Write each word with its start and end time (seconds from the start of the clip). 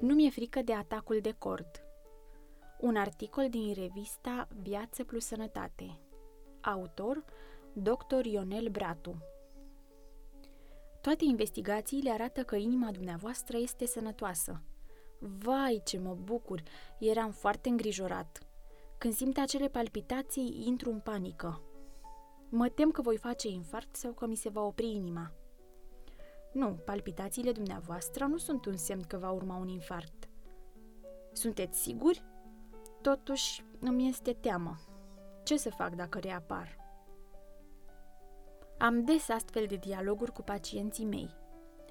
Nu 0.00 0.14
mi-e 0.14 0.30
frică 0.30 0.62
de 0.62 0.74
atacul 0.74 1.18
de 1.20 1.34
cord. 1.38 1.70
Un 2.80 2.96
articol 2.96 3.48
din 3.48 3.74
revista 3.74 4.48
Viață 4.62 5.04
plus 5.04 5.24
Sănătate. 5.24 6.00
Autor 6.60 7.24
Dr. 7.72 8.24
Ionel 8.24 8.68
Bratu. 8.68 9.18
Toate 11.00 11.24
investigațiile 11.24 12.10
arată 12.10 12.42
că 12.42 12.56
inima 12.56 12.90
dumneavoastră 12.90 13.56
este 13.56 13.86
sănătoasă. 13.86 14.62
Vai, 15.18 15.82
ce 15.84 15.98
mă 15.98 16.14
bucur! 16.14 16.62
Eram 16.98 17.30
foarte 17.30 17.68
îngrijorat. 17.68 18.38
Când 18.98 19.14
simt 19.14 19.38
acele 19.38 19.68
palpitații, 19.68 20.62
intru 20.66 20.90
în 20.90 21.00
panică. 21.00 21.62
Mă 22.48 22.68
tem 22.68 22.90
că 22.90 23.02
voi 23.02 23.16
face 23.16 23.48
infarct 23.48 23.96
sau 23.96 24.12
că 24.12 24.26
mi 24.26 24.36
se 24.36 24.48
va 24.48 24.62
opri 24.62 24.90
inima. 24.90 25.32
Nu, 26.52 26.68
palpitațiile 26.84 27.52
dumneavoastră 27.52 28.24
nu 28.24 28.36
sunt 28.36 28.64
un 28.64 28.76
semn 28.76 29.02
că 29.02 29.16
va 29.16 29.30
urma 29.30 29.56
un 29.56 29.68
infarct. 29.68 30.28
Sunteți 31.32 31.80
siguri? 31.80 32.22
Totuși, 33.02 33.64
îmi 33.80 34.08
este 34.08 34.32
teamă. 34.32 34.76
Ce 35.44 35.56
să 35.56 35.70
fac 35.70 35.94
dacă 35.94 36.18
reapar? 36.18 36.76
Am 38.78 39.04
des 39.04 39.28
astfel 39.28 39.66
de 39.66 39.76
dialoguri 39.76 40.32
cu 40.32 40.42
pacienții 40.42 41.04
mei. 41.04 41.30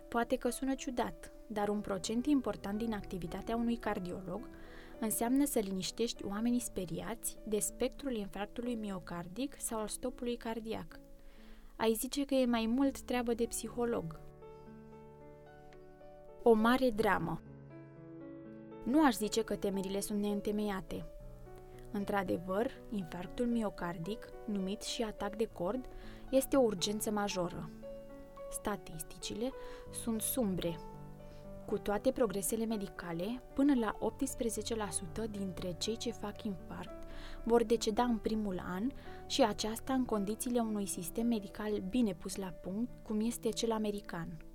Poate 0.07 0.35
că 0.35 0.49
sună 0.49 0.73
ciudat, 0.73 1.31
dar 1.47 1.69
un 1.69 1.81
procent 1.81 2.25
important 2.25 2.77
din 2.77 2.93
activitatea 2.93 3.55
unui 3.55 3.75
cardiolog 3.75 4.49
înseamnă 4.99 5.45
să 5.45 5.59
liniștești 5.59 6.25
oamenii 6.25 6.59
speriați 6.59 7.37
de 7.43 7.59
spectrul 7.59 8.15
infarctului 8.15 8.75
miocardic 8.75 9.55
sau 9.59 9.79
al 9.79 9.87
stopului 9.87 10.35
cardiac. 10.35 10.99
Ai 11.75 11.93
zice 11.93 12.25
că 12.25 12.33
e 12.33 12.45
mai 12.45 12.65
mult 12.65 13.01
treabă 13.01 13.33
de 13.33 13.45
psiholog. 13.45 14.19
O 16.49 16.53
mare 16.53 16.89
dramă 16.89 17.41
Nu 18.83 19.05
aș 19.05 19.15
zice 19.15 19.43
că 19.43 19.55
temerile 19.55 19.99
sunt 19.99 20.19
neîntemeiate. 20.19 21.05
Într-adevăr, 21.91 22.71
infarctul 22.89 23.45
miocardic, 23.45 24.29
numit 24.45 24.81
și 24.81 25.03
atac 25.03 25.35
de 25.35 25.45
cord, 25.53 25.85
este 26.29 26.55
o 26.55 26.61
urgență 26.61 27.11
majoră. 27.11 27.69
Statisticile 28.51 29.51
sunt 30.03 30.21
sumbre. 30.21 30.79
Cu 31.65 31.77
toate 31.77 32.11
progresele 32.11 32.65
medicale, 32.65 33.41
până 33.53 33.73
la 33.79 33.97
18% 35.27 35.29
dintre 35.29 35.75
cei 35.77 35.97
ce 35.97 36.11
fac 36.11 36.43
infarct 36.43 37.03
vor 37.43 37.63
deceda 37.63 38.03
în 38.03 38.17
primul 38.17 38.63
an 38.67 38.91
și 39.25 39.43
aceasta 39.43 39.93
în 39.93 40.05
condițiile 40.05 40.59
unui 40.59 40.85
sistem 40.85 41.27
medical 41.27 41.83
bine 41.89 42.13
pus 42.13 42.35
la 42.35 42.47
punct, 42.47 42.89
cum 43.03 43.19
este 43.21 43.49
cel 43.49 43.71
american. 43.71 44.46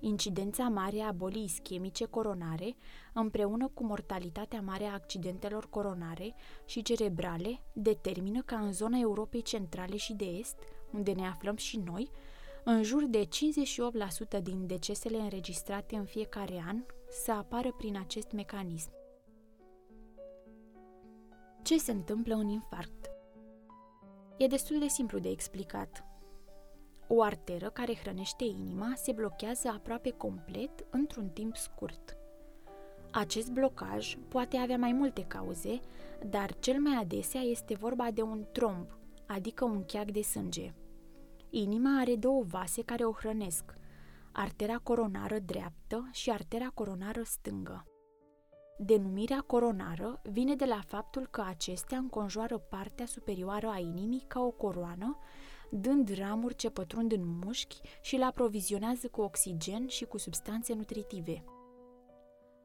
Incidența 0.00 0.68
mare 0.68 1.00
a 1.00 1.12
bolii 1.12 1.44
ischemice 1.44 2.04
coronare, 2.04 2.76
împreună 3.12 3.70
cu 3.74 3.84
mortalitatea 3.84 4.60
mare 4.60 4.84
a 4.84 4.92
accidentelor 4.92 5.68
coronare 5.70 6.34
și 6.64 6.82
cerebrale, 6.82 7.62
determină 7.72 8.42
ca 8.42 8.58
în 8.58 8.72
zona 8.72 8.98
Europei 8.98 9.42
Centrale 9.42 9.96
și 9.96 10.12
de 10.12 10.24
Est, 10.24 10.58
unde 10.92 11.12
ne 11.12 11.26
aflăm 11.26 11.56
și 11.56 11.76
noi, 11.76 12.10
în 12.64 12.82
jur 12.82 13.04
de 13.04 13.28
58% 14.38 14.42
din 14.42 14.66
decesele 14.66 15.18
înregistrate 15.18 15.96
în 15.96 16.04
fiecare 16.04 16.64
an 16.66 16.84
să 17.08 17.32
apară 17.32 17.74
prin 17.76 17.98
acest 17.98 18.32
mecanism. 18.32 18.90
Ce 21.62 21.78
se 21.78 21.92
întâmplă 21.92 22.34
în 22.34 22.48
infarct? 22.48 23.10
E 24.36 24.46
destul 24.46 24.78
de 24.78 24.88
simplu 24.88 25.18
de 25.18 25.28
explicat. 25.28 26.09
O 27.12 27.22
arteră 27.22 27.70
care 27.70 27.94
hrănește 27.94 28.44
inima 28.44 28.92
se 28.94 29.12
blochează 29.12 29.68
aproape 29.68 30.10
complet 30.10 30.70
într-un 30.90 31.28
timp 31.28 31.56
scurt. 31.56 32.16
Acest 33.12 33.50
blocaj 33.50 34.16
poate 34.28 34.56
avea 34.56 34.76
mai 34.76 34.92
multe 34.92 35.24
cauze, 35.24 35.80
dar 36.26 36.58
cel 36.58 36.80
mai 36.80 37.00
adesea 37.00 37.40
este 37.40 37.74
vorba 37.74 38.10
de 38.10 38.22
un 38.22 38.44
tromb, 38.52 38.86
adică 39.26 39.64
un 39.64 39.84
cheag 39.84 40.10
de 40.10 40.22
sânge. 40.22 40.74
Inima 41.50 42.00
are 42.00 42.16
două 42.16 42.42
vase 42.42 42.82
care 42.82 43.04
o 43.04 43.12
hrănesc, 43.12 43.74
artera 44.32 44.78
coronară 44.78 45.38
dreaptă 45.38 46.08
și 46.12 46.30
artera 46.30 46.70
coronară 46.74 47.22
stângă. 47.22 47.84
Denumirea 48.78 49.40
coronară 49.40 50.20
vine 50.22 50.54
de 50.54 50.64
la 50.64 50.80
faptul 50.86 51.26
că 51.26 51.44
acestea 51.46 51.98
înconjoară 51.98 52.58
partea 52.58 53.06
superioară 53.06 53.68
a 53.68 53.78
inimii 53.78 54.24
ca 54.26 54.40
o 54.40 54.50
coroană, 54.50 55.18
dând 55.70 56.14
ramuri 56.14 56.54
ce 56.54 56.70
pătrund 56.70 57.12
în 57.12 57.38
mușchi 57.44 57.80
și 58.00 58.16
le 58.16 58.24
aprovizionează 58.24 59.08
cu 59.08 59.20
oxigen 59.20 59.86
și 59.86 60.04
cu 60.04 60.18
substanțe 60.18 60.74
nutritive. 60.74 61.44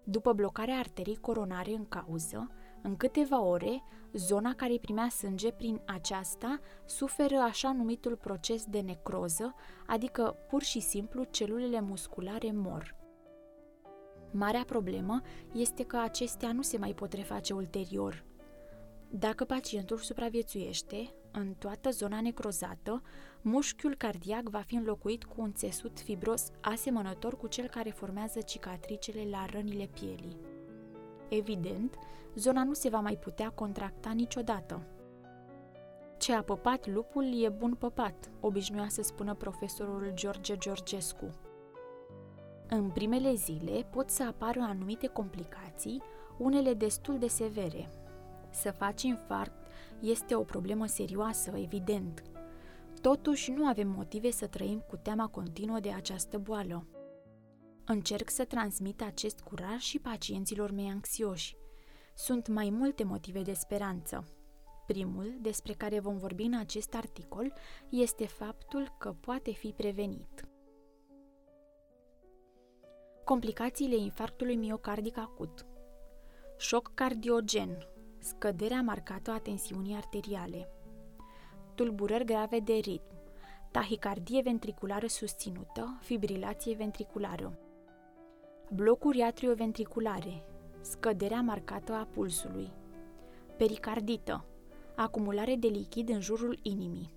După 0.03 0.33
blocarea 0.33 0.77
arterii 0.77 1.15
coronare 1.15 1.71
în 1.71 1.85
cauză, 1.87 2.49
în 2.81 2.95
câteva 2.95 3.41
ore, 3.41 3.83
zona 4.13 4.53
care 4.55 4.77
primea 4.81 5.09
sânge 5.09 5.51
prin 5.51 5.81
aceasta 5.85 6.59
suferă 6.85 7.35
așa 7.35 7.73
numitul 7.73 8.15
proces 8.15 8.65
de 8.65 8.79
necroză, 8.79 9.55
adică 9.87 10.35
pur 10.49 10.61
și 10.61 10.79
simplu 10.79 11.23
celulele 11.23 11.81
musculare 11.81 12.51
mor. 12.51 12.95
Marea 14.31 14.63
problemă 14.65 15.21
este 15.53 15.83
că 15.83 15.97
acestea 15.97 16.51
nu 16.51 16.61
se 16.61 16.77
mai 16.77 16.93
pot 16.93 17.13
reface 17.13 17.53
ulterior. 17.53 18.25
Dacă 19.09 19.45
pacientul 19.45 19.97
supraviețuiește, 19.97 21.13
în 21.35 21.53
toată 21.53 21.89
zona 21.89 22.21
necrozată, 22.21 23.01
mușchiul 23.41 23.95
cardiac 23.95 24.49
va 24.49 24.59
fi 24.59 24.75
înlocuit 24.75 25.23
cu 25.23 25.41
un 25.41 25.53
țesut 25.53 25.99
fibros 25.99 26.47
asemănător 26.61 27.37
cu 27.37 27.47
cel 27.47 27.67
care 27.67 27.89
formează 27.89 28.41
cicatricele 28.41 29.27
la 29.29 29.45
rănile 29.51 29.89
pielii. 29.93 30.37
Evident, 31.29 31.95
zona 32.35 32.63
nu 32.63 32.73
se 32.73 32.89
va 32.89 32.99
mai 32.99 33.17
putea 33.17 33.49
contracta 33.49 34.11
niciodată. 34.11 34.81
Ce 36.17 36.33
a 36.33 36.43
păpat 36.43 36.87
lupul 36.87 37.43
e 37.43 37.49
bun 37.49 37.73
păpat, 37.73 38.31
obișnuia 38.39 38.87
să 38.87 39.01
spună 39.01 39.33
profesorul 39.33 40.11
George 40.13 40.57
Georgescu. 40.57 41.29
În 42.69 42.89
primele 42.89 43.33
zile 43.33 43.87
pot 43.89 44.09
să 44.09 44.23
apară 44.23 44.59
anumite 44.59 45.07
complicații, 45.07 46.01
unele 46.37 46.73
destul 46.73 47.19
de 47.19 47.27
severe. 47.27 47.89
Să 48.49 48.71
faci 48.71 49.03
infarct 49.03 49.64
este 50.01 50.35
o 50.35 50.43
problemă 50.43 50.85
serioasă, 50.85 51.51
evident. 51.55 52.23
Totuși, 53.01 53.51
nu 53.51 53.65
avem 53.65 53.87
motive 53.87 54.31
să 54.31 54.47
trăim 54.47 54.79
cu 54.79 54.95
teama 54.95 55.27
continuă 55.27 55.79
de 55.79 55.91
această 55.91 56.37
boală. 56.37 56.87
Încerc 57.85 58.29
să 58.29 58.45
transmit 58.45 59.01
acest 59.01 59.39
curaj 59.39 59.79
și 59.79 59.99
pacienților 59.99 60.71
mei 60.71 60.89
anxioși. 60.89 61.55
Sunt 62.15 62.47
mai 62.47 62.69
multe 62.69 63.03
motive 63.03 63.41
de 63.41 63.53
speranță. 63.53 64.27
Primul, 64.87 65.37
despre 65.41 65.73
care 65.73 65.99
vom 65.99 66.17
vorbi 66.17 66.43
în 66.43 66.57
acest 66.57 66.95
articol, 66.95 67.53
este 67.89 68.27
faptul 68.27 68.95
că 68.97 69.15
poate 69.19 69.51
fi 69.51 69.73
prevenit. 69.77 70.47
Complicațiile 73.23 73.95
infarctului 73.95 74.55
miocardic 74.55 75.17
acut 75.17 75.65
Șoc 76.57 76.91
cardiogen, 76.93 77.87
scăderea 78.25 78.81
marcată 78.81 79.31
a 79.31 79.39
tensiunii 79.39 79.95
arteriale, 79.95 80.69
tulburări 81.75 82.25
grave 82.25 82.59
de 82.59 82.73
ritm, 82.73 83.13
tahicardie 83.71 84.41
ventriculară 84.41 85.07
susținută, 85.07 85.97
fibrilație 86.01 86.75
ventriculară, 86.75 87.59
blocuri 88.71 89.21
atrioventriculare, 89.21 90.45
scăderea 90.81 91.41
marcată 91.41 91.93
a 91.93 92.07
pulsului, 92.13 92.71
pericardită, 93.57 94.45
acumulare 94.95 95.55
de 95.55 95.67
lichid 95.67 96.09
în 96.09 96.19
jurul 96.19 96.59
inimii, 96.61 97.13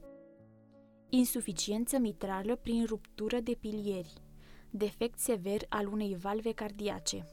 insuficiență 1.09 1.99
mitrală 1.99 2.57
prin 2.57 2.85
ruptură 2.85 3.41
de 3.41 3.57
pilieri, 3.61 4.13
defect 4.71 5.19
sever 5.19 5.61
al 5.69 5.87
unei 5.87 6.17
valve 6.17 6.53
cardiace, 6.53 7.27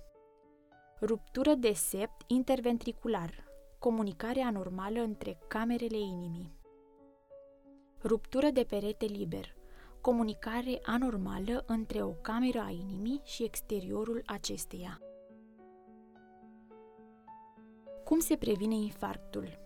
ruptură 1.01 1.53
de 1.53 1.73
sept 1.73 2.21
interventricular, 2.27 3.53
comunicare 3.79 4.41
anormală 4.41 4.99
între 4.99 5.37
camerele 5.47 5.97
inimii, 5.97 6.53
ruptură 8.03 8.49
de 8.49 8.63
perete 8.63 9.05
liber, 9.05 9.55
comunicare 10.01 10.79
anormală 10.83 11.63
între 11.67 12.03
o 12.03 12.09
cameră 12.09 12.59
a 12.59 12.69
inimii 12.69 13.21
și 13.23 13.43
exteriorul 13.43 14.21
acesteia. 14.25 14.99
Cum 18.03 18.19
se 18.19 18.35
previne 18.35 18.75
infarctul? 18.75 19.59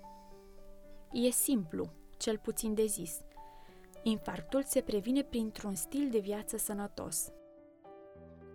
E 1.12 1.30
simplu, 1.30 1.90
cel 2.18 2.38
puțin 2.38 2.74
de 2.74 2.86
zis. 2.86 3.22
Infarctul 4.04 4.64
se 4.64 4.82
previne 4.82 5.24
printr-un 5.24 5.76
stil 5.76 6.10
de 6.10 6.20
viață 6.20 6.58
sănătos. 6.58 7.32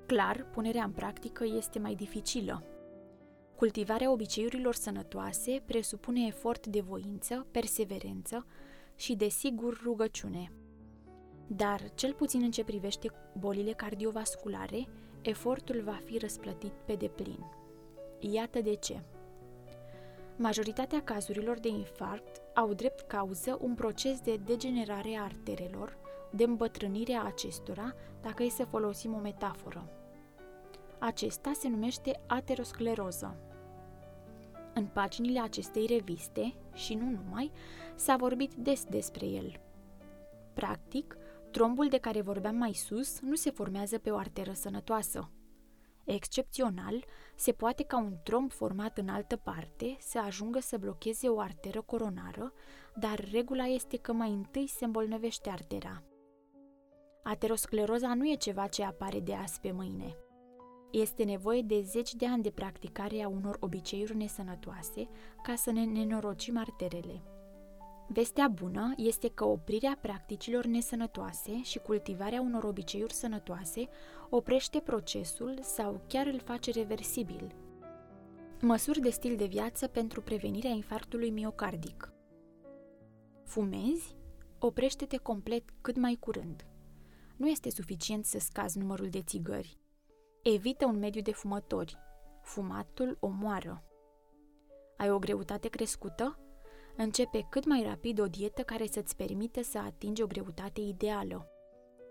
Clar, 0.07 0.47
punerea 0.53 0.85
în 0.85 0.93
practică 0.93 1.45
este 1.45 1.79
mai 1.79 1.95
dificilă. 1.95 2.63
Cultivarea 3.57 4.11
obiceiurilor 4.11 4.75
sănătoase 4.75 5.63
presupune 5.65 6.27
efort 6.27 6.67
de 6.67 6.81
voință, 6.81 7.47
perseverență 7.51 8.47
și, 8.97 9.15
desigur, 9.15 9.81
rugăciune– 9.83 10.51
dar, 11.47 11.81
cel 11.95 12.13
puțin 12.13 12.43
în 12.43 12.51
ce 12.51 12.65
privește 12.65 13.11
bolile 13.39 13.73
cardiovasculare, 13.73 14.87
efortul 15.23 15.83
va 15.85 16.01
fi 16.05 16.19
răsplătit 16.19 16.73
pe 16.85 16.95
deplin. 16.95 17.45
Iată 18.21 18.61
de 18.61 18.75
ce. 18.75 19.03
Majoritatea 20.37 21.03
cazurilor 21.03 21.59
de 21.59 21.69
infarct 21.69 22.43
au 22.55 22.73
drept 22.73 23.01
cauză 23.01 23.59
un 23.61 23.75
proces 23.75 24.21
de 24.21 24.37
degenerare 24.37 25.17
a 25.17 25.23
arterelor, 25.23 25.97
de 26.31 26.45
îmbătrânire 26.45 27.13
a 27.13 27.25
acestora, 27.25 27.95
dacă 28.23 28.43
e 28.43 28.49
să 28.49 28.65
folosim 28.65 29.15
o 29.15 29.19
metaforă. 29.19 29.89
Acesta 31.07 31.53
se 31.53 31.69
numește 31.69 32.21
ateroscleroză. 32.27 33.37
În 34.75 34.87
paginile 34.87 35.41
acestei 35.41 35.87
reviste, 35.87 36.55
și 36.73 36.95
nu 36.95 37.11
numai, 37.11 37.53
s-a 37.95 38.17
vorbit 38.17 38.55
des 38.55 38.85
despre 38.85 39.27
el. 39.27 39.61
Practic, 40.55 41.17
trombul 41.51 41.89
de 41.89 41.99
care 41.99 42.21
vorbeam 42.21 42.57
mai 42.57 42.73
sus 42.73 43.21
nu 43.21 43.35
se 43.35 43.51
formează 43.51 43.99
pe 43.99 44.11
o 44.11 44.17
arteră 44.17 44.53
sănătoasă. 44.53 45.31
Excepțional, 46.05 47.05
se 47.37 47.53
poate 47.53 47.83
ca 47.83 47.99
un 47.99 48.17
tromb 48.23 48.53
format 48.53 48.99
în 48.99 49.09
altă 49.09 49.37
parte 49.37 49.97
să 49.99 50.19
ajungă 50.19 50.59
să 50.59 50.79
blocheze 50.79 51.29
o 51.29 51.41
arteră 51.41 51.81
coronară, 51.81 52.53
dar 52.95 53.29
regula 53.31 53.65
este 53.65 53.97
că 53.97 54.13
mai 54.13 54.31
întâi 54.31 54.67
se 54.67 54.85
îmbolnăvește 54.85 55.51
artera. 55.51 56.03
Ateroscleroza 57.23 58.15
nu 58.15 58.31
e 58.31 58.35
ceva 58.35 58.67
ce 58.67 58.85
apare 58.85 59.21
de 59.21 59.35
azi 59.35 59.61
pe 59.61 59.73
mâine. 59.73 60.17
Este 60.95 61.25
nevoie 61.25 61.63
de 61.63 61.83
zeci 61.83 62.15
de 62.15 62.27
ani 62.27 62.43
de 62.43 62.51
practicare 62.51 63.23
a 63.23 63.29
unor 63.29 63.57
obiceiuri 63.61 64.17
nesănătoase 64.17 65.09
ca 65.43 65.55
să 65.55 65.71
ne 65.71 65.85
nenorocim 65.85 66.59
arterele. 66.59 67.23
Vestea 68.09 68.49
bună 68.49 68.93
este 68.97 69.29
că 69.29 69.45
oprirea 69.45 69.99
practicilor 70.01 70.65
nesănătoase 70.65 71.63
și 71.63 71.79
cultivarea 71.79 72.41
unor 72.41 72.65
obiceiuri 72.65 73.13
sănătoase 73.13 73.89
oprește 74.31 74.81
procesul 74.81 75.59
sau 75.63 76.01
chiar 76.09 76.27
îl 76.27 76.39
face 76.39 76.71
reversibil. 76.71 77.55
Măsuri 78.61 79.01
de 79.01 79.11
stil 79.11 79.37
de 79.37 79.47
viață 79.47 79.87
pentru 79.87 80.21
prevenirea 80.21 80.71
infarctului 80.71 81.31
miocardic. 81.31 82.13
Fumezi? 83.45 84.17
Oprește-te 84.59 85.17
complet 85.17 85.65
cât 85.81 85.97
mai 85.97 86.17
curând. 86.21 86.67
Nu 87.37 87.49
este 87.49 87.71
suficient 87.71 88.25
să 88.25 88.39
scazi 88.39 88.79
numărul 88.79 89.09
de 89.09 89.23
țigări. 89.23 89.83
Evită 90.53 90.87
un 90.87 90.99
mediu 90.99 91.21
de 91.21 91.33
fumători. 91.33 91.99
Fumatul 92.41 93.17
omoară. 93.21 93.85
Ai 94.97 95.11
o 95.11 95.19
greutate 95.19 95.69
crescută? 95.69 96.39
Începe 96.97 97.47
cât 97.51 97.67
mai 97.67 97.83
rapid 97.83 98.21
o 98.21 98.27
dietă 98.27 98.63
care 98.63 98.87
să-ți 98.87 99.17
permită 99.17 99.63
să 99.63 99.79
atingi 99.79 100.23
o 100.23 100.27
greutate 100.27 100.81
ideală. 100.81 101.49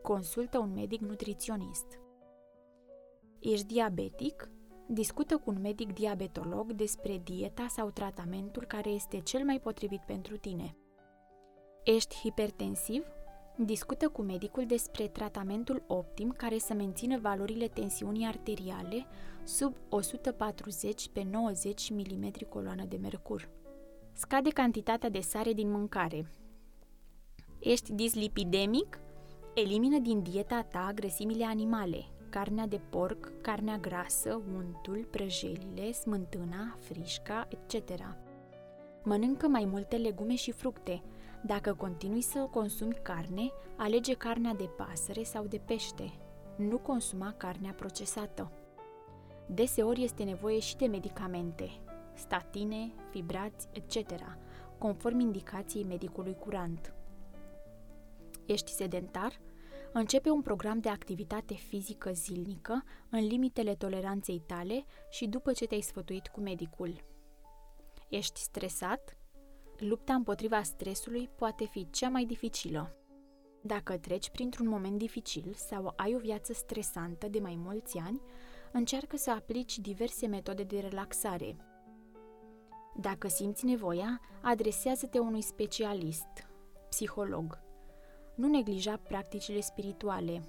Consultă 0.01 0.57
un 0.57 0.73
medic 0.73 1.01
nutriționist. 1.01 1.85
Ești 3.39 3.65
diabetic? 3.65 4.49
Discută 4.87 5.37
cu 5.37 5.49
un 5.49 5.61
medic 5.61 5.93
diabetolog 5.93 6.71
despre 6.71 7.17
dieta 7.23 7.67
sau 7.67 7.89
tratamentul 7.89 8.65
care 8.65 8.89
este 8.89 9.19
cel 9.19 9.43
mai 9.43 9.59
potrivit 9.59 10.01
pentru 10.05 10.37
tine. 10.37 10.77
Ești 11.83 12.15
hipertensiv? 12.15 13.05
Discută 13.55 14.09
cu 14.09 14.21
medicul 14.21 14.65
despre 14.65 15.07
tratamentul 15.07 15.83
optim 15.87 16.33
care 16.37 16.57
să 16.57 16.73
mențină 16.73 17.19
valorile 17.19 17.67
tensiunii 17.67 18.25
arteriale 18.25 19.05
sub 19.43 19.75
140 19.89 21.09
pe 21.09 21.25
90 21.31 21.89
mm 21.89 22.31
coloană 22.49 22.83
de 22.85 22.97
mercur. 22.97 23.49
Scade 24.13 24.49
cantitatea 24.49 25.09
de 25.09 25.19
sare 25.19 25.53
din 25.53 25.71
mâncare. 25.71 26.29
Ești 27.59 27.93
dislipidemic? 27.93 28.99
Elimină 29.53 29.97
din 29.99 30.21
dieta 30.21 30.61
ta 30.61 30.91
grăsimile 30.95 31.45
animale, 31.45 32.05
carnea 32.29 32.67
de 32.67 32.79
porc, 32.89 33.31
carnea 33.41 33.77
grasă, 33.77 34.41
untul, 34.55 35.07
prăjelile, 35.11 35.91
smântâna, 35.91 36.77
frișca, 36.79 37.47
etc. 37.49 37.89
Mănâncă 39.03 39.47
mai 39.47 39.65
multe 39.65 39.95
legume 39.95 40.35
și 40.35 40.51
fructe. 40.51 41.03
Dacă 41.45 41.73
continui 41.73 42.21
să 42.21 42.39
consumi 42.39 42.93
carne, 43.01 43.51
alege 43.77 44.13
carnea 44.13 44.53
de 44.53 44.63
pasăre 44.63 45.23
sau 45.23 45.45
de 45.45 45.57
pește. 45.57 46.11
Nu 46.57 46.77
consuma 46.77 47.33
carnea 47.37 47.71
procesată. 47.71 48.51
Deseori 49.47 50.03
este 50.03 50.23
nevoie 50.23 50.59
și 50.59 50.75
de 50.75 50.85
medicamente, 50.85 51.69
statine, 52.13 52.91
fibrați, 53.09 53.67
etc., 53.71 53.97
conform 54.77 55.19
indicației 55.19 55.83
medicului 55.83 56.35
curant. 56.35 56.93
Ești 58.45 58.71
sedentar? 58.71 59.41
Începe 59.93 60.29
un 60.29 60.41
program 60.41 60.79
de 60.79 60.89
activitate 60.89 61.53
fizică 61.53 62.11
zilnică 62.11 62.83
în 63.09 63.27
limitele 63.27 63.75
toleranței 63.75 64.43
tale 64.45 64.85
și 65.09 65.27
după 65.27 65.51
ce 65.51 65.65
te-ai 65.65 65.81
sfătuit 65.81 66.27
cu 66.27 66.39
medicul. 66.39 67.03
Ești 68.09 68.39
stresat? 68.39 69.17
Lupta 69.77 70.13
împotriva 70.13 70.63
stresului 70.63 71.29
poate 71.35 71.65
fi 71.65 71.89
cea 71.89 72.09
mai 72.09 72.25
dificilă. 72.25 72.95
Dacă 73.61 73.97
treci 73.97 74.29
printr-un 74.29 74.67
moment 74.67 74.97
dificil 74.97 75.53
sau 75.55 75.93
ai 75.95 76.15
o 76.15 76.19
viață 76.19 76.53
stresantă 76.53 77.27
de 77.27 77.39
mai 77.39 77.55
mulți 77.55 77.97
ani, 77.97 78.21
încearcă 78.71 79.17
să 79.17 79.31
aplici 79.31 79.79
diverse 79.79 80.27
metode 80.27 80.63
de 80.63 80.79
relaxare, 80.79 81.55
dacă 82.95 83.27
simți 83.27 83.65
nevoia, 83.65 84.21
adresează-te 84.41 85.19
unui 85.19 85.41
specialist, 85.41 86.27
psiholog. 86.89 87.59
Nu 88.35 88.47
neglija 88.47 88.97
practicile 88.97 89.59
spirituale, 89.59 90.43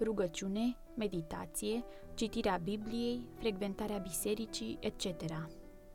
rugăciune, 0.00 0.76
meditație, 0.96 1.84
citirea 2.14 2.56
Bibliei, 2.56 3.26
frecventarea 3.38 3.98
bisericii, 3.98 4.78
etc., 4.80 5.04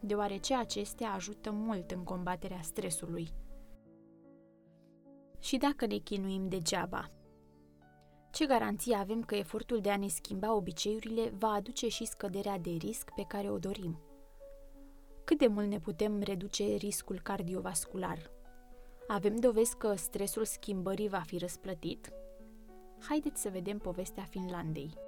deoarece 0.05 0.55
acestea 0.55 1.11
ajută 1.11 1.51
mult 1.51 1.91
în 1.91 2.03
combaterea 2.03 2.61
stresului. 2.61 3.27
Și 5.39 5.57
dacă 5.57 5.85
ne 5.85 5.97
chinuim 5.97 6.47
degeaba? 6.47 7.07
Ce 8.31 8.45
garanție 8.45 8.95
avem 8.95 9.21
că 9.21 9.35
efortul 9.35 9.81
de 9.81 9.89
a 9.89 9.97
ne 9.97 10.07
schimba 10.07 10.53
obiceiurile 10.55 11.33
va 11.37 11.47
aduce 11.47 11.87
și 11.87 12.05
scăderea 12.05 12.59
de 12.59 12.69
risc 12.69 13.11
pe 13.15 13.23
care 13.27 13.49
o 13.49 13.57
dorim? 13.57 13.99
cât 15.25 15.37
de 15.37 15.47
mult 15.47 15.67
ne 15.67 15.79
putem 15.79 16.21
reduce 16.21 16.63
riscul 16.63 17.19
cardiovascular? 17.23 18.31
Avem 19.07 19.35
dovezi 19.35 19.77
că 19.77 19.95
stresul 19.95 20.45
schimbării 20.45 21.07
va 21.07 21.19
fi 21.19 21.37
răsplătit? 21.37 22.11
Haideți 22.99 23.41
să 23.41 23.49
vedem 23.49 23.77
povestea 23.77 24.23
Finlandei. 24.23 25.04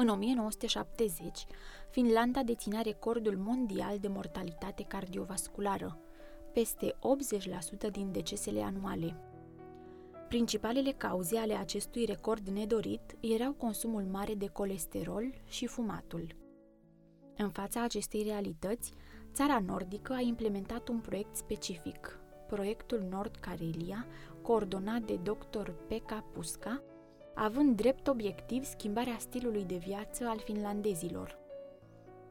În 0.00 0.08
1970, 0.08 1.46
Finlanda 1.90 2.42
deținea 2.42 2.80
recordul 2.80 3.36
mondial 3.36 3.98
de 3.98 4.08
mortalitate 4.08 4.84
cardiovasculară, 4.88 5.98
peste 6.52 6.94
80% 7.88 7.90
din 7.90 8.12
decesele 8.12 8.62
anuale. 8.62 9.16
Principalele 10.28 10.92
cauze 10.92 11.38
ale 11.38 11.54
acestui 11.54 12.04
record 12.04 12.48
nedorit 12.48 13.16
erau 13.20 13.52
consumul 13.52 14.02
mare 14.02 14.34
de 14.34 14.46
colesterol 14.46 15.34
și 15.48 15.66
fumatul. 15.66 16.36
În 17.36 17.50
fața 17.50 17.82
acestei 17.82 18.22
realități, 18.22 18.92
țara 19.32 19.62
nordică 19.66 20.12
a 20.12 20.20
implementat 20.20 20.88
un 20.88 20.98
proiect 20.98 21.36
specific, 21.36 22.20
proiectul 22.48 23.06
Nord 23.10 23.36
Karelia, 23.36 24.06
coordonat 24.42 25.02
de 25.02 25.18
dr. 25.22 25.70
Pekka 25.70 26.24
Puska, 26.32 26.82
având 27.38 27.76
drept 27.76 28.08
obiectiv 28.08 28.64
schimbarea 28.64 29.16
stilului 29.18 29.64
de 29.64 29.76
viață 29.76 30.26
al 30.26 30.38
finlandezilor. 30.38 31.38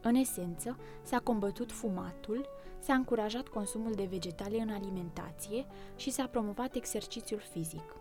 În 0.02 0.16
esență, 0.16 0.78
s-a 1.04 1.20
combătut 1.20 1.72
fumatul, 1.72 2.50
s-a 2.80 2.94
încurajat 2.94 3.48
consumul 3.48 3.94
de 3.94 4.08
vegetale 4.10 4.60
în 4.60 4.70
alimentație 4.70 5.66
și 5.96 6.10
s-a 6.10 6.28
promovat 6.28 6.76
exercițiul 6.76 7.40
fizic. 7.40 7.96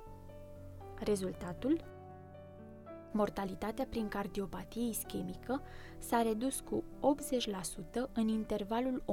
Rezultatul? 0.99 1.95
mortalitatea 3.13 3.87
prin 3.91 4.09
cardiopatie 4.09 4.89
ischemică 4.89 5.63
s-a 5.99 6.23
redus 6.23 6.61
cu 6.61 6.85
80% 8.09 8.13
în 8.13 8.29
intervalul 8.29 9.05
1970-2007, 9.07 9.09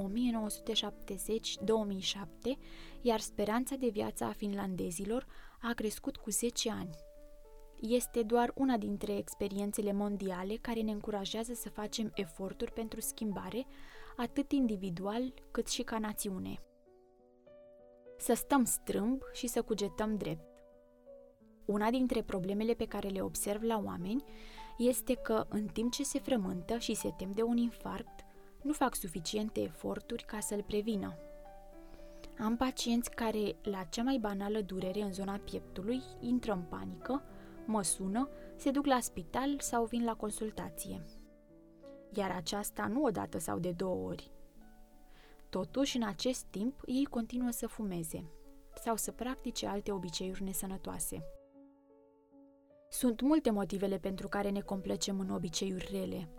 iar 3.01 3.19
speranța 3.19 3.75
de 3.75 3.87
viață 3.87 4.23
a 4.23 4.31
finlandezilor 4.31 5.25
a 5.61 5.73
crescut 5.73 6.17
cu 6.17 6.29
10 6.29 6.69
ani. 6.71 6.95
Este 7.87 8.21
doar 8.21 8.51
una 8.55 8.77
dintre 8.77 9.17
experiențele 9.17 9.91
mondiale 9.91 10.55
care 10.55 10.81
ne 10.81 10.91
încurajează 10.91 11.53
să 11.53 11.69
facem 11.69 12.11
eforturi 12.15 12.71
pentru 12.71 12.99
schimbare, 12.99 13.65
atât 14.17 14.51
individual 14.51 15.33
cât 15.51 15.67
și 15.67 15.81
ca 15.81 15.99
națiune. 15.99 16.59
Să 18.17 18.33
stăm 18.33 18.63
strâmb 18.63 19.21
și 19.33 19.47
să 19.47 19.61
cugetăm 19.61 20.17
drept. 20.17 20.63
Una 21.65 21.89
dintre 21.89 22.21
problemele 22.21 22.73
pe 22.73 22.85
care 22.85 23.07
le 23.07 23.21
observ 23.21 23.61
la 23.61 23.81
oameni 23.85 24.23
este 24.77 25.13
că, 25.13 25.45
în 25.49 25.65
timp 25.65 25.91
ce 25.91 26.03
se 26.03 26.19
frământă 26.19 26.77
și 26.77 26.93
se 26.93 27.13
tem 27.17 27.31
de 27.31 27.41
un 27.41 27.57
infarct, 27.57 28.25
nu 28.61 28.73
fac 28.73 28.95
suficiente 28.95 29.61
eforturi 29.61 30.23
ca 30.23 30.39
să-l 30.39 30.63
prevină. 30.63 31.15
Am 32.37 32.57
pacienți 32.57 33.11
care, 33.11 33.55
la 33.61 33.83
cea 33.83 34.03
mai 34.03 34.17
banală 34.17 34.61
durere 34.61 35.01
în 35.01 35.13
zona 35.13 35.37
pieptului, 35.37 36.01
intră 36.19 36.51
în 36.51 36.61
panică, 36.61 37.23
mă 37.65 37.81
sună 37.81 38.29
se 38.55 38.71
duc 38.71 38.85
la 38.85 38.99
spital 38.99 39.59
sau 39.59 39.85
vin 39.85 40.03
la 40.03 40.15
consultație. 40.15 41.01
Iar 42.13 42.31
aceasta 42.31 42.87
nu 42.87 43.03
odată 43.03 43.37
sau 43.37 43.59
de 43.59 43.71
două 43.71 44.07
ori. 44.07 44.31
Totuși, 45.49 45.95
în 45.95 46.03
acest 46.03 46.43
timp, 46.43 46.81
ei 46.85 47.05
continuă 47.05 47.49
să 47.49 47.67
fumeze 47.67 48.31
sau 48.75 48.95
să 48.95 49.11
practice 49.11 49.67
alte 49.67 49.91
obiceiuri 49.91 50.43
nesănătoase. 50.43 51.23
Sunt 52.89 53.21
multe 53.21 53.51
motivele 53.51 53.97
pentru 53.97 54.27
care 54.27 54.49
ne 54.49 54.61
complăcem 54.61 55.19
în 55.19 55.29
obiceiuri 55.29 55.89
rele. 55.91 56.29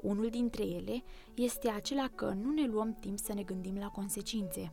Unul 0.00 0.28
dintre 0.28 0.62
ele 0.62 1.02
este 1.34 1.68
acela 1.68 2.08
că 2.14 2.28
nu 2.28 2.52
ne 2.52 2.66
luăm 2.66 2.96
timp 3.00 3.18
să 3.18 3.34
ne 3.34 3.42
gândim 3.42 3.78
la 3.78 3.88
consecințe. 3.88 4.72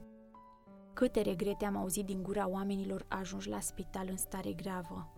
Câte 0.93 1.21
regrete 1.21 1.65
am 1.65 1.75
auzit 1.75 2.05
din 2.05 2.23
gura 2.23 2.47
oamenilor 2.47 3.05
ajunși 3.07 3.49
la 3.49 3.59
spital 3.59 4.07
în 4.09 4.17
stare 4.17 4.53
gravă. 4.53 5.14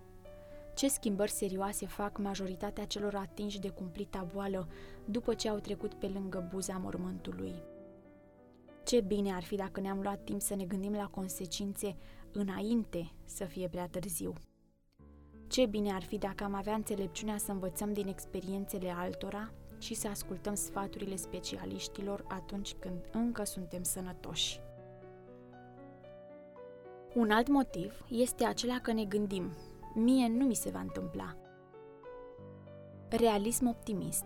Ce 0.77 0.87
schimbări 0.87 1.31
serioase 1.31 1.85
fac 1.85 2.17
majoritatea 2.17 2.85
celor 2.85 3.15
atinși 3.15 3.59
de 3.59 3.69
cumplita 3.69 4.27
boală 4.33 4.67
după 5.05 5.33
ce 5.33 5.49
au 5.49 5.57
trecut 5.57 5.93
pe 5.93 6.07
lângă 6.07 6.47
buza 6.51 6.77
mormântului. 6.77 7.53
Ce 8.85 9.01
bine 9.01 9.33
ar 9.33 9.43
fi 9.43 9.55
dacă 9.55 9.79
ne-am 9.79 10.01
luat 10.01 10.23
timp 10.23 10.41
să 10.41 10.55
ne 10.55 10.65
gândim 10.65 10.93
la 10.93 11.07
consecințe 11.07 11.95
înainte 12.31 13.11
să 13.25 13.45
fie 13.45 13.67
prea 13.67 13.87
târziu. 13.87 14.33
Ce 15.47 15.65
bine 15.65 15.91
ar 15.91 16.03
fi 16.03 16.17
dacă 16.17 16.43
am 16.43 16.53
avea 16.53 16.73
înțelepciunea 16.73 17.37
să 17.37 17.51
învățăm 17.51 17.93
din 17.93 18.07
experiențele 18.07 18.89
altora 18.89 19.51
și 19.77 19.93
să 19.93 20.07
ascultăm 20.07 20.53
sfaturile 20.53 21.15
specialiștilor 21.15 22.25
atunci 22.27 22.73
când 22.73 23.09
încă 23.11 23.43
suntem 23.43 23.83
sănătoși. 23.83 24.59
Un 27.13 27.31
alt 27.31 27.47
motiv 27.47 28.05
este 28.09 28.45
acela 28.45 28.79
că 28.79 28.91
ne 28.91 29.05
gândim, 29.05 29.51
mie 29.99 30.27
nu 30.27 30.45
mi 30.45 30.55
se 30.55 30.69
va 30.69 30.79
întâmpla. 30.79 31.35
Realism 33.09 33.67
optimist. 33.67 34.25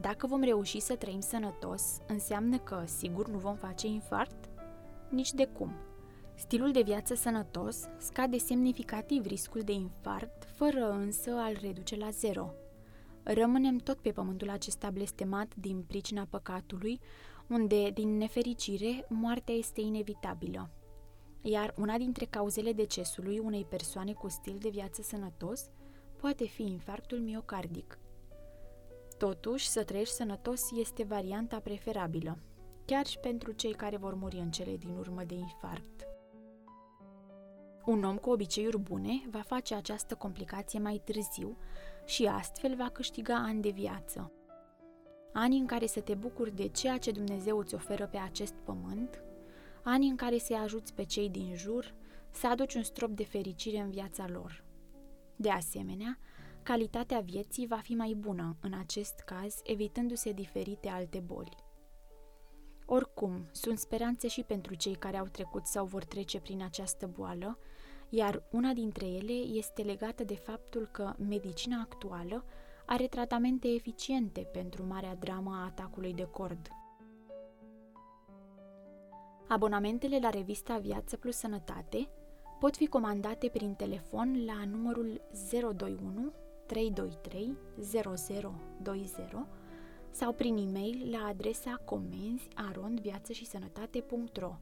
Dacă 0.00 0.26
vom 0.26 0.42
reuși 0.42 0.80
să 0.80 0.96
trăim 0.96 1.20
sănătos, 1.20 1.98
înseamnă 2.06 2.58
că 2.58 2.82
sigur 2.84 3.28
nu 3.28 3.38
vom 3.38 3.54
face 3.54 3.86
infarct? 3.86 4.48
Nici 5.10 5.32
de 5.32 5.46
cum. 5.46 5.72
Stilul 6.34 6.72
de 6.72 6.82
viață 6.82 7.14
sănătos 7.14 7.84
scade 7.98 8.38
semnificativ 8.38 9.26
riscul 9.26 9.60
de 9.60 9.72
infarct, 9.72 10.44
fără 10.44 10.90
însă 10.90 11.30
a-l 11.30 11.56
reduce 11.60 11.96
la 11.96 12.10
zero. 12.10 12.50
Rămânem 13.22 13.76
tot 13.76 13.98
pe 13.98 14.10
pământul 14.12 14.50
acesta 14.50 14.90
blestemat 14.90 15.54
din 15.54 15.82
pricina 15.82 16.26
păcatului, 16.30 17.00
unde, 17.48 17.90
din 17.90 18.16
nefericire, 18.16 19.06
moartea 19.08 19.54
este 19.54 19.80
inevitabilă. 19.80 20.70
Iar 21.42 21.74
una 21.76 21.96
dintre 21.96 22.24
cauzele 22.24 22.72
decesului 22.72 23.38
unei 23.38 23.64
persoane 23.64 24.12
cu 24.12 24.28
stil 24.28 24.56
de 24.58 24.68
viață 24.68 25.02
sănătos 25.02 25.70
poate 26.16 26.46
fi 26.46 26.62
infarctul 26.62 27.18
miocardic. 27.18 27.98
Totuși, 29.18 29.68
să 29.68 29.84
trăiești 29.84 30.14
sănătos 30.14 30.70
este 30.70 31.04
varianta 31.04 31.58
preferabilă, 31.58 32.38
chiar 32.84 33.06
și 33.06 33.18
pentru 33.18 33.52
cei 33.52 33.72
care 33.72 33.96
vor 33.96 34.14
muri 34.14 34.36
în 34.36 34.50
cele 34.50 34.76
din 34.76 34.96
urmă 34.96 35.22
de 35.24 35.34
infarct. 35.34 36.06
Un 37.84 38.04
om 38.04 38.16
cu 38.16 38.30
obiceiuri 38.30 38.78
bune 38.78 39.22
va 39.30 39.40
face 39.40 39.74
această 39.74 40.14
complicație 40.14 40.78
mai 40.78 41.02
târziu 41.04 41.56
și 42.04 42.26
astfel 42.26 42.76
va 42.76 42.88
câștiga 42.88 43.34
ani 43.34 43.62
de 43.62 43.68
viață. 43.68 44.32
Ani 45.32 45.58
în 45.58 45.66
care 45.66 45.86
să 45.86 46.00
te 46.00 46.14
bucuri 46.14 46.54
de 46.54 46.68
ceea 46.68 46.98
ce 46.98 47.10
Dumnezeu 47.10 47.58
îți 47.58 47.74
oferă 47.74 48.06
pe 48.06 48.16
acest 48.16 48.54
pământ, 48.64 49.22
ani 49.88 50.08
în 50.08 50.16
care 50.16 50.38
să-i 50.38 50.56
ajuți 50.56 50.94
pe 50.94 51.04
cei 51.04 51.30
din 51.30 51.54
jur 51.54 51.94
să 52.30 52.46
aduci 52.46 52.74
un 52.74 52.82
strop 52.82 53.10
de 53.10 53.24
fericire 53.24 53.78
în 53.78 53.90
viața 53.90 54.28
lor. 54.28 54.64
De 55.36 55.50
asemenea, 55.50 56.18
calitatea 56.62 57.20
vieții 57.20 57.66
va 57.66 57.76
fi 57.76 57.94
mai 57.94 58.14
bună, 58.14 58.56
în 58.60 58.72
acest 58.72 59.20
caz, 59.24 59.60
evitându-se 59.62 60.32
diferite 60.32 60.88
alte 60.88 61.18
boli. 61.18 61.56
Oricum, 62.86 63.48
sunt 63.52 63.78
speranțe 63.78 64.28
și 64.28 64.42
pentru 64.42 64.74
cei 64.74 64.94
care 64.94 65.16
au 65.16 65.26
trecut 65.26 65.66
sau 65.66 65.86
vor 65.86 66.04
trece 66.04 66.40
prin 66.40 66.62
această 66.62 67.06
boală, 67.06 67.58
iar 68.08 68.42
una 68.50 68.72
dintre 68.72 69.06
ele 69.06 69.32
este 69.32 69.82
legată 69.82 70.24
de 70.24 70.34
faptul 70.34 70.88
că 70.92 71.14
medicina 71.28 71.80
actuală 71.80 72.44
are 72.86 73.06
tratamente 73.06 73.68
eficiente 73.68 74.40
pentru 74.52 74.86
marea 74.86 75.14
dramă 75.14 75.50
a 75.50 75.64
atacului 75.64 76.14
de 76.14 76.24
cord. 76.24 76.68
Abonamentele 79.48 80.18
la 80.18 80.30
revista 80.30 80.78
Viață 80.78 81.16
Plus 81.16 81.36
Sănătate 81.36 82.08
pot 82.60 82.76
fi 82.76 82.86
comandate 82.86 83.48
prin 83.48 83.74
telefon 83.74 84.44
la 84.44 84.64
numărul 84.70 85.20
021 85.50 86.32
323 86.66 87.56
0020 88.82 89.10
sau 90.10 90.32
prin 90.32 90.56
e-mail 90.56 91.10
la 91.10 91.26
adresa 91.26 91.80
comenzi 91.84 92.48
arondviață-și-sănătate.ro 92.54 94.54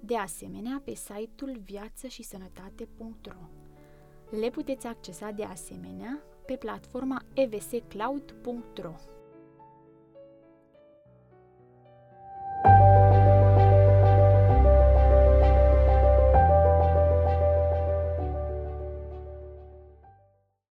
de 0.00 0.16
asemenea 0.16 0.82
pe 0.84 0.94
site-ul 0.94 1.60
viață 1.64 2.06
și 2.06 2.22
sănătate.ro. 2.22 3.48
Le 4.38 4.50
puteți 4.50 4.86
accesa 4.86 5.30
de 5.30 5.44
asemenea 5.44 6.22
pe 6.46 6.56
platforma 6.56 7.22
evscloud.ro. 7.34 8.94